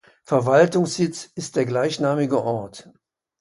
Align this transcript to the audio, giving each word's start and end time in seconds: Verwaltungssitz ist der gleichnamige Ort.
Verwaltungssitz 0.23 1.25
ist 1.35 1.55
der 1.55 1.65
gleichnamige 1.67 2.41
Ort. 2.41 2.89